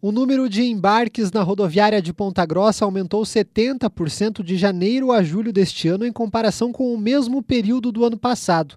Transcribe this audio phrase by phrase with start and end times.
[0.00, 5.52] O número de embarques na rodoviária de Ponta Grossa aumentou 70% de janeiro a julho
[5.52, 8.76] deste ano em comparação com o mesmo período do ano passado.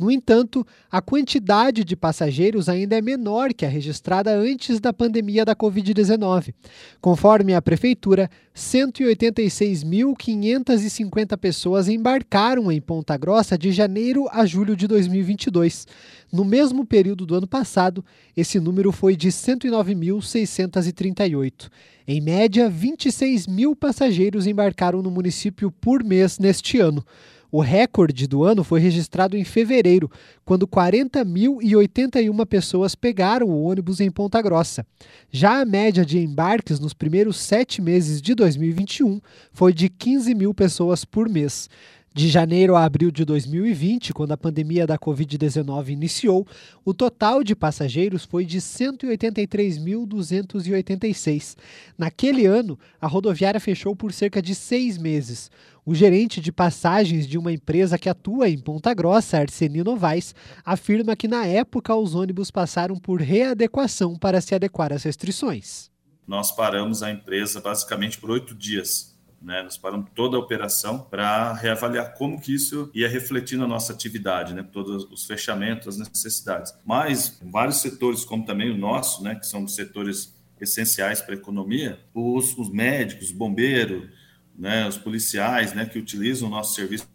[0.00, 5.44] No entanto, a quantidade de passageiros ainda é menor que a registrada antes da pandemia
[5.44, 6.54] da Covid-19.
[7.02, 15.86] Conforme a Prefeitura, 186.550 pessoas embarcaram em Ponta Grossa de janeiro a julho de 2022.
[16.32, 18.02] No mesmo período do ano passado,
[18.34, 21.68] esse número foi de 109.638.
[22.08, 27.04] Em média, 26 mil passageiros embarcaram no município por mês neste ano.
[27.52, 30.10] O recorde do ano foi registrado em fevereiro,
[30.44, 34.86] quando 40.081 pessoas pegaram o ônibus em Ponta Grossa.
[35.32, 39.20] Já a média de embarques nos primeiros sete meses de 2021
[39.52, 41.68] foi de 15 mil pessoas por mês.
[42.12, 46.44] De janeiro a abril de 2020, quando a pandemia da Covid-19 iniciou,
[46.84, 51.56] o total de passageiros foi de 183.286.
[51.96, 55.52] Naquele ano, a rodoviária fechou por cerca de seis meses.
[55.86, 61.14] O gerente de passagens de uma empresa que atua em Ponta Grossa, Arsenio Novaes, afirma
[61.14, 65.88] que na época os ônibus passaram por readequação para se adequar às restrições.
[66.26, 69.62] Nós paramos a empresa basicamente por oito dias né?
[69.62, 74.54] Nós paramos toda a operação para reavaliar como que isso ia refletir na nossa atividade,
[74.54, 74.62] né?
[74.62, 76.74] Todos os fechamentos, as necessidades.
[76.84, 79.34] Mas vários setores, como também o nosso, né?
[79.34, 84.08] Que são setores essenciais para a economia, os, os médicos, os bombeiros,
[84.56, 84.86] né?
[84.86, 85.86] Os policiais, né?
[85.86, 87.08] Que utilizam o nosso serviço.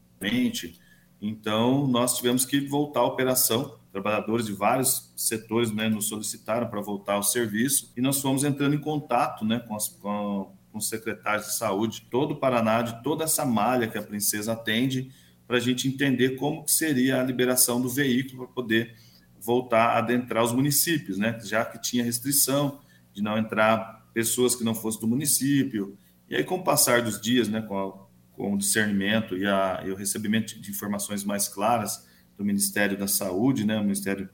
[1.21, 6.81] Então, nós tivemos que voltar à operação trabalhadores de vários setores né, nos solicitaram para
[6.81, 10.89] voltar ao serviço e nós fomos entrando em contato né, com, as, com, com os
[10.89, 15.09] secretários de saúde, todo o Paraná, de toda essa malha que a Princesa atende,
[15.47, 18.93] para a gente entender como que seria a liberação do veículo para poder
[19.39, 21.39] voltar a adentrar os municípios, né?
[21.45, 22.81] já que tinha restrição
[23.13, 25.97] de não entrar pessoas que não fossem do município.
[26.29, 27.93] E aí, com o passar dos dias, né, com, a,
[28.33, 32.05] com o discernimento e, a, e, o recebimento de informações mais claras
[32.37, 34.27] do Ministério da Saúde, né, o Ministério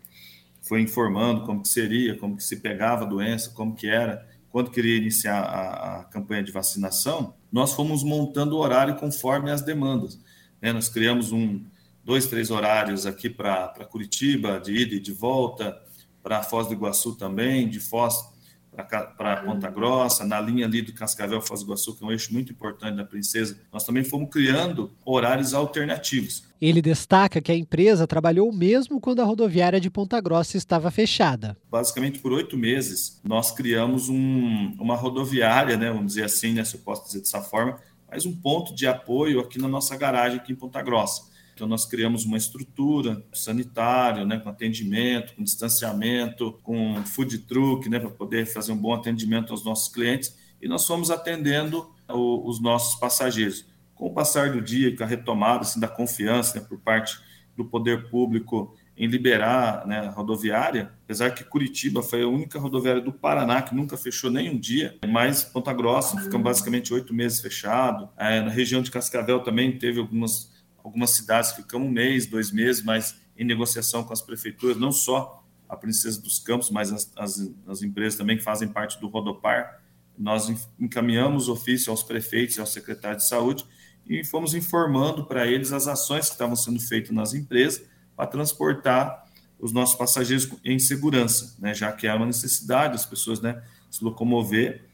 [0.63, 4.69] foi informando como que seria, como que se pegava a doença, como que era, quando
[4.69, 10.19] queria iniciar a, a, campanha de vacinação, nós fomos montando o horário conforme as demandas.
[10.61, 10.73] Né?
[10.73, 11.63] Nós criamos um,
[12.03, 15.81] dois, três horários aqui para Curitiba, de ida e de volta,
[16.21, 18.30] para Foz do Iguaçu também, de Foz
[18.71, 22.33] para Ponta Grossa, na linha ali do Cascavel Foz do Iguaçu, que é um eixo
[22.33, 26.49] muito importante da Princesa, nós também fomos criando horários alternativos.
[26.61, 31.57] Ele destaca que a empresa trabalhou mesmo quando a rodoviária de Ponta Grossa estava fechada.
[31.69, 36.75] Basicamente, por oito meses, nós criamos um, uma rodoviária, né, vamos dizer assim, né, se
[36.75, 37.79] eu posso dizer dessa forma,
[38.09, 41.30] mas um ponto de apoio aqui na nossa garagem, aqui em Ponta Grossa.
[41.53, 47.99] Então, nós criamos uma estrutura sanitária, né, com atendimento, com distanciamento, com food truck, né,
[47.99, 52.61] para poder fazer um bom atendimento aos nossos clientes, e nós fomos atendendo o, os
[52.61, 53.65] nossos passageiros.
[53.95, 57.19] Com o passar do dia, com a retomada assim, da confiança né, por parte
[57.55, 63.01] do poder público em liberar né, a rodoviária, apesar que Curitiba foi a única rodoviária
[63.01, 67.39] do Paraná que nunca fechou nem um dia, mas Ponta Grossa ficamos basicamente oito meses
[67.39, 68.09] fechado.
[68.17, 70.50] É, na região de Cascavel também teve algumas
[70.83, 75.43] algumas cidades ficamos um mês, dois meses, mas em negociação com as prefeituras, não só
[75.67, 79.81] a Princesa dos Campos, mas as, as, as empresas também que fazem parte do Rodopar.
[80.17, 80.49] Nós
[80.79, 83.65] encaminhamos ofício aos prefeitos e ao secretário de saúde
[84.05, 87.83] e fomos informando para eles as ações que estavam sendo feitas nas empresas
[88.15, 89.25] para transportar
[89.59, 94.03] os nossos passageiros em segurança, né, já que é uma necessidade as pessoas né, se
[94.03, 94.89] locomover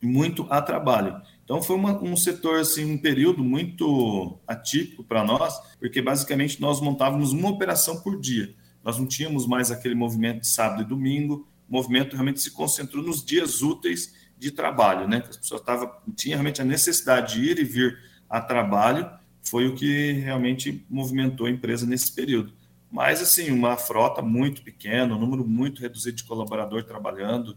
[0.00, 1.20] muito a trabalho.
[1.46, 6.80] Então foi uma, um setor assim, um período muito atípico para nós, porque basicamente nós
[6.80, 8.52] montávamos uma operação por dia.
[8.82, 11.46] Nós não tínhamos mais aquele movimento de sábado e domingo.
[11.68, 15.22] O movimento realmente se concentrou nos dias úteis de trabalho, né?
[15.28, 17.96] As pessoas tava tinha realmente a necessidade de ir e vir
[18.28, 19.08] a trabalho,
[19.40, 22.52] foi o que realmente movimentou a empresa nesse período.
[22.90, 27.56] Mas assim, uma frota muito pequena, um número muito reduzido de colaborador trabalhando,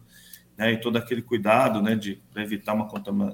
[0.60, 2.86] né, e todo aquele cuidado né, de evitar uma,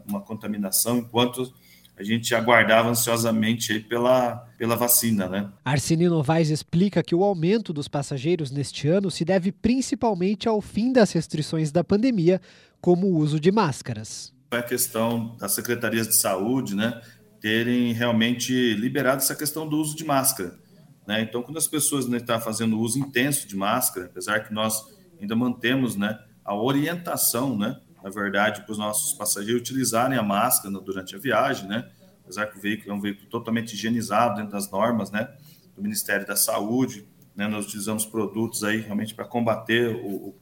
[0.08, 1.52] uma contaminação, enquanto
[1.98, 5.28] a gente aguardava ansiosamente pela, pela vacina.
[5.28, 5.50] Né?
[5.64, 10.94] Arsenio Novaes explica que o aumento dos passageiros neste ano se deve principalmente ao fim
[10.94, 12.40] das restrições da pandemia,
[12.80, 14.32] como o uso de máscaras.
[14.52, 17.02] É a questão das secretarias de saúde né,
[17.42, 20.60] terem realmente liberado essa questão do uso de máscara.
[21.08, 21.22] Né?
[21.22, 25.36] Então, quando as pessoas né, estão fazendo uso intenso de máscara, apesar que nós ainda
[25.36, 31.16] mantemos né, a orientação, né, na verdade, para os nossos passageiros utilizarem a máscara durante
[31.16, 31.90] a viagem, né,
[32.24, 35.28] apesar que o veículo é um veículo totalmente higienizado dentro das normas, né,
[35.76, 40.36] do Ministério da Saúde, né, nós utilizamos produtos aí realmente para combater o,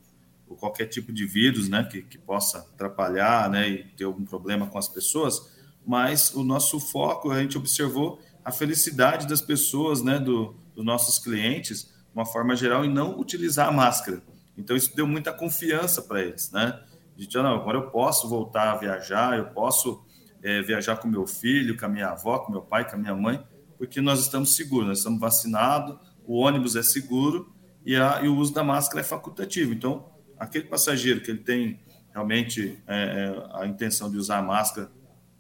[0.48, 4.68] o, qualquer tipo de vírus, né, que, que possa atrapalhar, né, e ter algum problema
[4.68, 5.54] com as pessoas,
[5.86, 11.18] mas o nosso foco, a gente observou a felicidade das pessoas, né, do, dos nossos
[11.18, 14.22] clientes, de uma forma geral, e não utilizar a máscara.
[14.58, 16.80] Então, isso deu muita confiança para eles, né?
[17.16, 20.04] De, não, agora eu posso voltar a viajar, eu posso
[20.42, 23.16] é, viajar com meu filho, com a minha avó, com meu pai, com a minha
[23.16, 23.44] mãe,
[23.78, 27.54] porque nós estamos seguros, nós estamos vacinados, o ônibus é seguro
[27.86, 29.74] e, a, e o uso da máscara é facultativo.
[29.74, 31.80] Então, aquele passageiro que ele tem
[32.12, 34.92] realmente é, é a intenção de usar a máscara,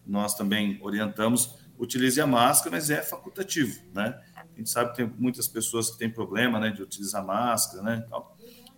[0.05, 4.19] nós também orientamos, utilize a máscara, mas é facultativo, né?
[4.35, 8.05] A gente sabe que tem muitas pessoas que têm problema, né, de utilizar máscara, né,